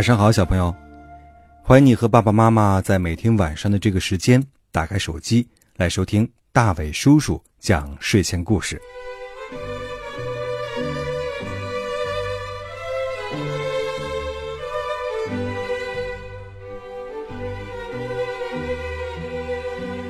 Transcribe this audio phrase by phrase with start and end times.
[0.00, 0.74] 晚上好，小朋友，
[1.62, 4.42] 欢迎你和爸爸妈妈在每天晚上的这个时间
[4.72, 5.46] 打开手机
[5.76, 8.80] 来收听大伟叔叔讲睡前故事。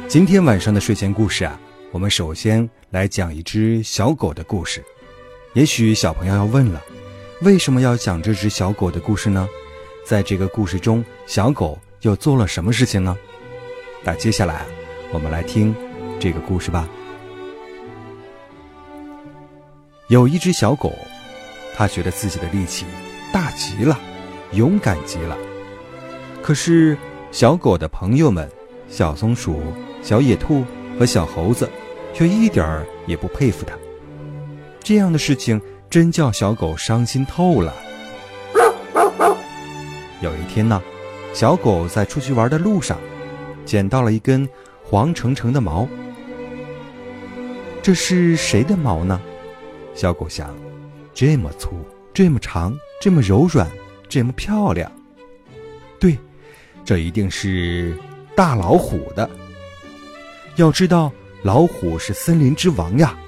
[0.06, 4.84] 今天晚上的睡前故事啊，我们首先来讲一只小狗的故事。
[5.54, 6.80] 也许小朋友要问了，
[7.42, 9.48] 为什么要讲这只小狗的故事呢？
[10.10, 13.16] 在这个故事中，小狗又做了什么事情呢？
[14.02, 14.66] 那接下来，
[15.12, 15.72] 我们来听
[16.18, 16.88] 这个故事吧。
[20.08, 20.92] 有一只小狗，
[21.76, 22.86] 它觉得自己的力气
[23.32, 24.00] 大极了，
[24.50, 25.38] 勇敢极了。
[26.42, 26.98] 可是，
[27.30, 28.50] 小狗的朋友们——
[28.90, 29.62] 小松鼠、
[30.02, 30.64] 小野兔
[30.98, 31.70] 和小猴子，
[32.12, 33.78] 却一点儿也不佩服它。
[34.80, 37.72] 这样的事情真叫小狗伤心透了。
[40.20, 40.82] 有一天呢，
[41.32, 42.98] 小狗在出去玩的路上，
[43.64, 44.46] 捡到了一根
[44.84, 45.88] 黄澄澄的毛。
[47.82, 49.18] 这是谁的毛呢？
[49.94, 50.54] 小狗想，
[51.14, 51.70] 这么粗，
[52.12, 53.66] 这么长，这么柔软，
[54.10, 54.92] 这么漂亮。
[55.98, 56.18] 对，
[56.84, 57.96] 这一定是
[58.36, 59.28] 大老虎的。
[60.56, 61.10] 要知道，
[61.42, 63.18] 老虎是森林之王呀，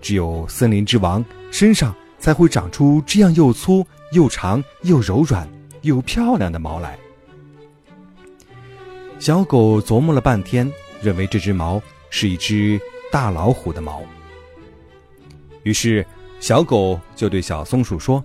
[0.00, 5.46] 只有森林之王身上才会长出这样又粗又长又柔软。
[5.82, 6.96] 又漂亮的毛来，
[9.18, 12.80] 小狗琢磨了半天，认为这只毛是一只
[13.10, 14.02] 大老虎的毛。
[15.64, 16.06] 于是，
[16.38, 18.24] 小狗就对小松鼠说：“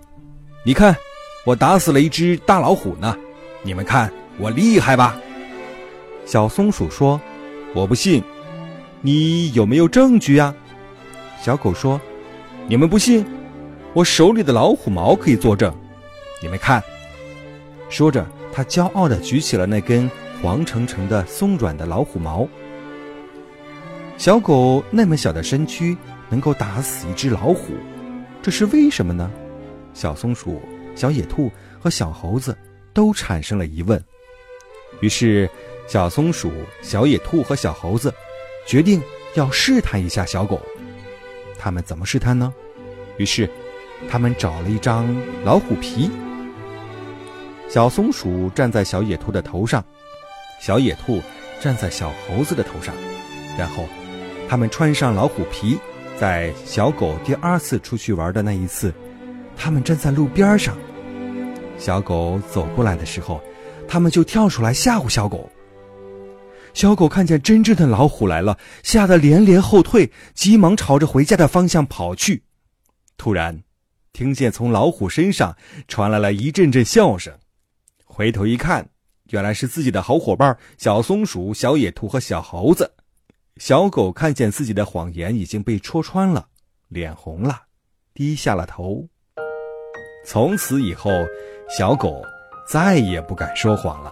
[0.64, 0.96] 你看，
[1.46, 3.18] 我打死了一只大老虎呢，
[3.64, 5.20] 你们看我厉害吧？”
[6.26, 7.20] 小松鼠说
[7.74, 8.24] ：“我不信，
[9.02, 10.54] 你有没有证据呀？”
[11.42, 12.00] 小狗说
[12.68, 13.26] ：“你们不信，
[13.94, 15.74] 我手里的老虎毛可以作证，
[16.40, 16.84] 你们看。”
[17.90, 20.10] 说着，他骄傲地举起了那根
[20.42, 22.48] 黄澄澄的、松软的老虎毛。
[24.18, 25.96] 小狗那么小的身躯
[26.30, 27.74] 能够打死一只老虎，
[28.42, 29.32] 这是为什么呢？
[29.94, 30.62] 小松鼠、
[30.96, 32.56] 小野兔和小猴子
[32.94, 34.04] 都产生了疑问。
[35.02, 35.50] 于是，
[35.88, 38.14] 小松鼠、小野兔和小猴子
[38.66, 39.02] 决定
[39.36, 40.60] 要试探一下小狗。
[41.58, 42.54] 他们怎么试探呢？
[43.18, 43.50] 于是，
[44.10, 45.08] 他们找了一张
[45.44, 46.10] 老虎皮。
[47.70, 49.84] 小松鼠站在小野兔的头上，
[50.60, 51.22] 小野兔
[51.62, 52.96] 站在小猴子的头上，
[53.58, 53.86] 然后，
[54.48, 55.78] 他们穿上老虎皮，
[56.18, 58.94] 在小狗第二次出去玩的那一次，
[59.58, 60.78] 他们站在路边上。
[61.78, 63.42] 小狗走过来的时候，
[63.86, 65.50] 他们就跳出来吓唬小狗。
[66.74, 72.44] 小狗看见真正的老虎来了，吓得连连后退，急忙朝着回家的方向跑去。
[73.18, 73.62] 突然，
[74.14, 75.56] 听见从老虎身上
[75.88, 77.34] 传来了一阵阵笑声。
[78.18, 78.90] 回头一看，
[79.30, 82.96] 原来是自己的好伙伴小松鼠、小野兔和小猴子。
[83.58, 86.48] 小狗看见自己的谎言已经被戳穿了，
[86.88, 87.66] 脸红了，
[88.16, 89.08] 低下了头。
[90.26, 91.12] 从此以后，
[91.70, 92.20] 小狗
[92.68, 94.12] 再也不敢说谎了。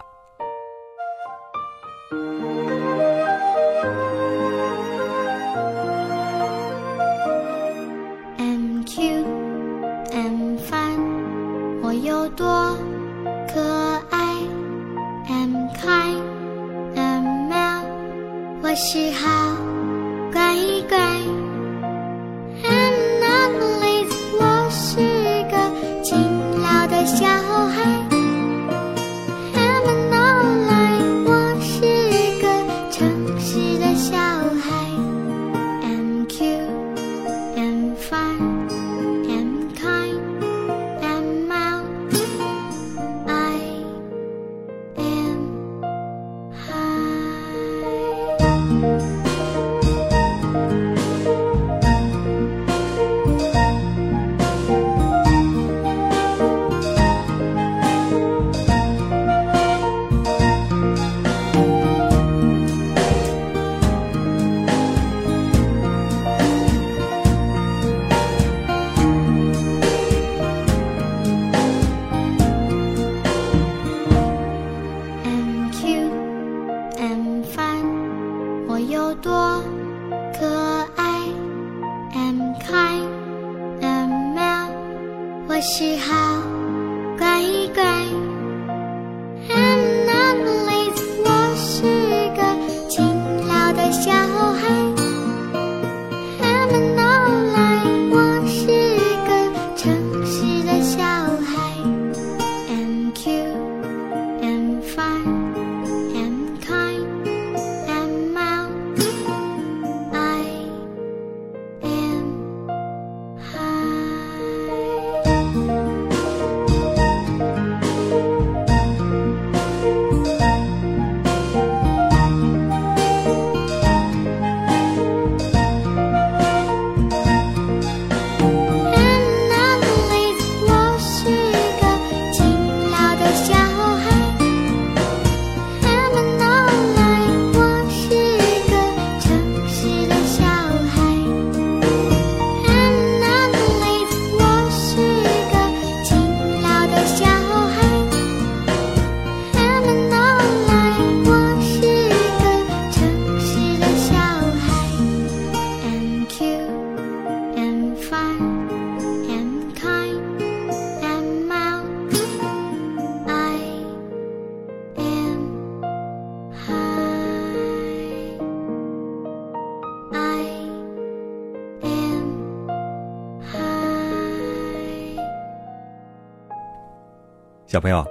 [177.76, 178.08] 小朋友，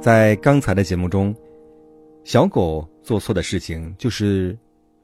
[0.00, 1.34] 在刚才的节目中，
[2.22, 4.56] 小狗做错的事情就是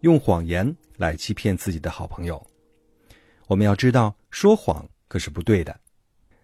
[0.02, 2.40] 用谎言来欺骗自己的好朋友。
[3.48, 5.74] 我们要知道，说谎可是不对的。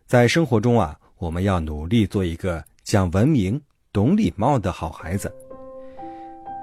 [0.04, 3.62] 在生活中啊，我们要努力做一个讲文明、
[3.92, 5.32] 懂礼貌的好孩子。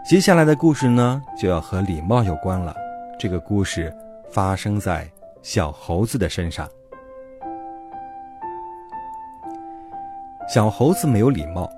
[0.05, 2.75] 接下来的故事呢，就要和礼貌有关了。
[3.17, 3.95] 这个故事
[4.29, 5.09] 发生在
[5.41, 6.69] 小猴子的身上。
[10.47, 11.69] 小猴子没有礼貌，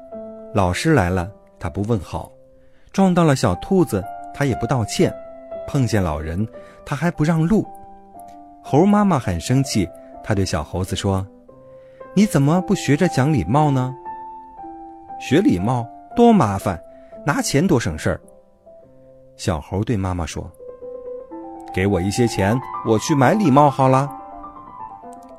[0.53, 2.31] 老师来了他不问好，
[2.93, 5.11] 撞到了小兔子他也不道歉，
[5.67, 6.47] 碰见老人
[6.85, 7.65] 他还不让路。
[8.61, 9.89] 猴妈妈很生气，
[10.23, 11.25] 他对小猴子说
[12.13, 13.91] ：“你怎么不学着讲礼貌呢？
[15.19, 16.79] 学礼貌多麻烦，
[17.25, 18.21] 拿钱多省事儿。”
[19.35, 20.47] 小猴对妈妈说
[21.73, 22.55] ：“给我一些钱，
[22.85, 24.07] 我去买礼貌好了。”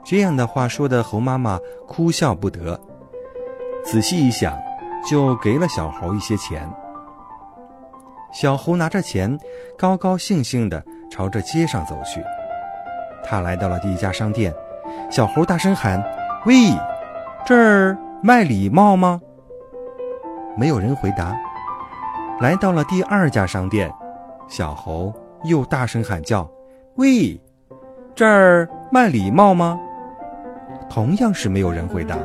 [0.02, 2.78] 这样的话说的猴妈妈哭笑不得。
[3.90, 4.56] 仔细一想，
[5.04, 6.62] 就给了小猴一些钱。
[8.30, 9.36] 小猴拿着钱，
[9.76, 12.22] 高高兴兴地朝着街上走去。
[13.24, 14.54] 他来到了第一家商店，
[15.10, 16.00] 小猴大声喊
[16.46, 16.54] ：“喂，
[17.44, 19.20] 这儿卖礼貌吗？”
[20.56, 21.36] 没有人回答。
[22.38, 23.92] 来到了第二家商店，
[24.46, 26.48] 小猴又大声喊叫
[26.94, 27.40] ：“喂，
[28.14, 29.80] 这儿卖礼貌吗？”
[30.88, 32.16] 同样是没有人回答。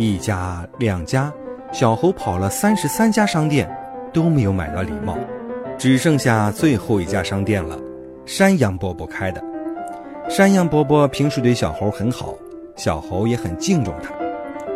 [0.00, 1.30] 一家、两家，
[1.72, 3.70] 小猴跑了三十三家商店，
[4.14, 5.14] 都没有买到礼帽，
[5.76, 7.78] 只剩下最后一家商店了。
[8.24, 9.44] 山羊伯伯开的。
[10.26, 12.32] 山羊伯伯平时对小猴很好，
[12.76, 14.10] 小猴也很敬重他。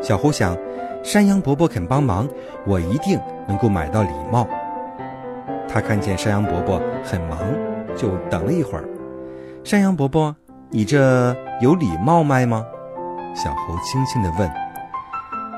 [0.02, 0.54] 小猴想，
[1.02, 2.28] 山羊伯伯肯帮忙，
[2.66, 3.18] 我一定
[3.48, 4.46] 能够买到礼帽。
[5.66, 7.38] 他看见山羊伯伯很忙，
[7.96, 8.84] 就等了一会儿。
[9.64, 10.36] 山羊伯伯，
[10.68, 12.62] 你这有礼帽卖吗？
[13.34, 14.63] 小猴轻轻地问。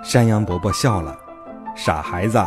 [0.06, 1.18] 山羊伯伯笑了
[1.74, 2.40] ：“傻孩子，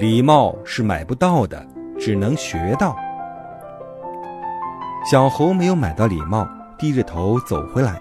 [0.00, 1.64] 礼貌是买不到的，
[1.96, 2.96] 只能学到。”
[5.08, 6.44] 小猴没有买到礼貌，
[6.76, 8.00] 低着头走回来。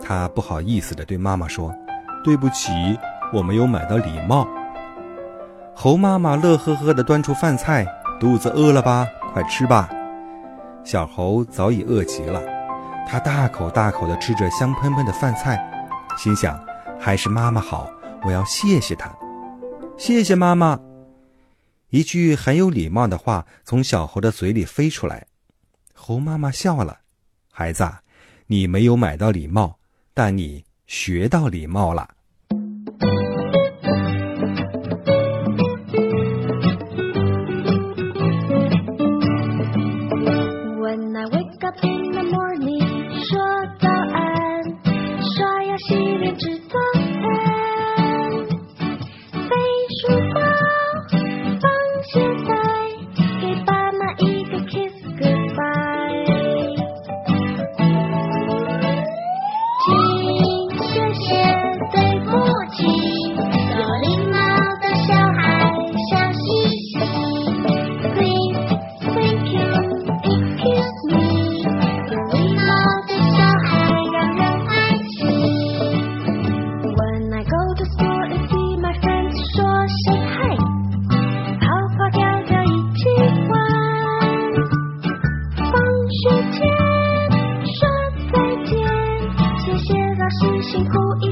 [0.00, 1.70] 他不好意思地对妈妈说
[2.24, 2.72] ：“对不起，
[3.30, 4.48] 我没有买到礼貌。”
[5.76, 7.86] 猴妈妈乐呵呵地端出饭菜
[8.18, 9.06] ：“肚子饿了吧？
[9.34, 9.86] 快吃吧！”
[10.82, 12.40] 小猴早已饿极了，
[13.06, 15.62] 他大口大口地吃着香喷喷的饭菜，
[16.16, 16.58] 心想。
[17.04, 17.90] 还是妈妈好，
[18.22, 19.12] 我要谢谢她。
[19.98, 20.78] 谢谢妈妈。
[21.88, 25.26] 一句很有礼貌的话从小猴的嘴里飞出来，
[25.92, 27.00] 猴妈妈笑了。
[27.50, 27.84] 孩子，
[28.46, 29.80] 你没有买到礼貌，
[30.14, 32.08] 但你学到礼貌了。
[90.62, 91.31] 辛苦一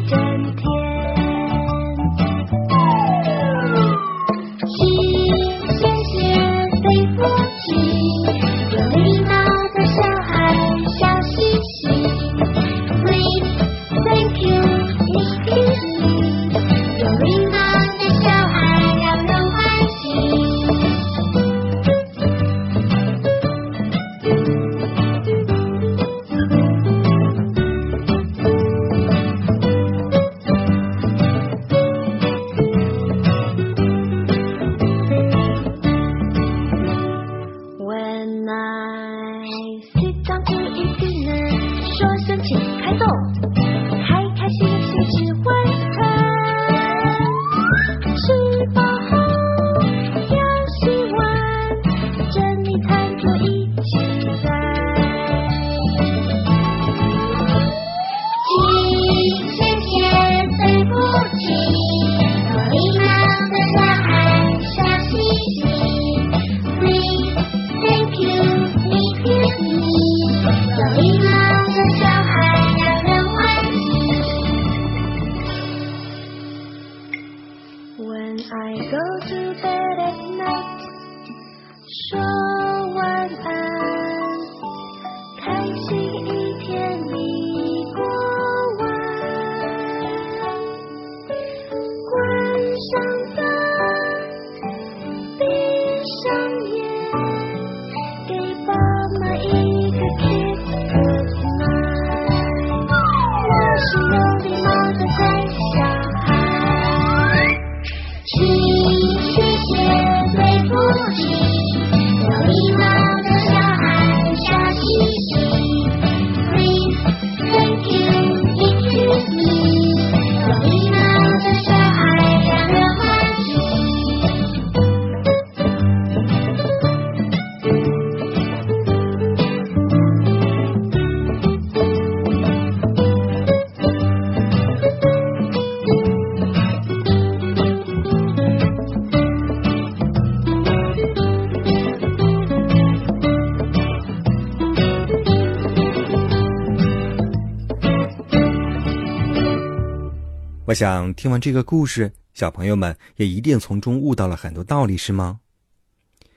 [150.71, 155.41] 我想听完这个故事，小朋友们也一定从中悟到了很多道理，是吗？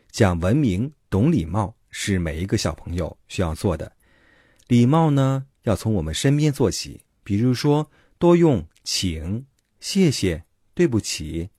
[0.09, 3.91] 讲文明、懂礼貌是每一个小朋友需要做的。
[4.67, 7.87] 礼貌呢，要从我们身边做起，比如说
[8.17, 9.45] 多用“请
[9.79, 11.51] ”“谢谢”“对不起”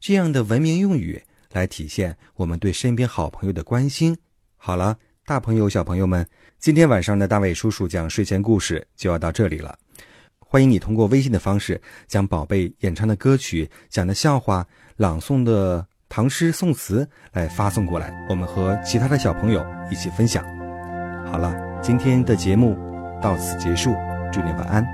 [0.00, 4.16] 这样的文明用语来体现我们对身边好朋友的关心。
[4.56, 6.26] 好了，大朋友、小朋友们，
[6.58, 9.78] 今天晚上的大卫叔叔讲睡前故事就要到这里了。
[10.52, 14.66] 欢迎你通过微信的方式，将宝贝演唱的歌曲、讲的笑话、
[14.98, 20.44] 朗诵的唐诗宋词来发送过来，我们和其他的小朋友一起分享。
[21.24, 22.76] 好了，今天的节目
[23.22, 23.94] 到此结束，
[24.30, 24.84] 祝你晚安。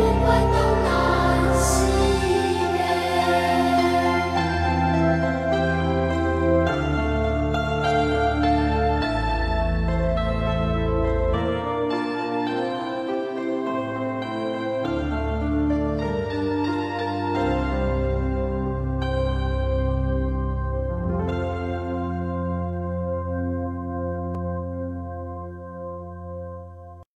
[0.00, 0.69] 不管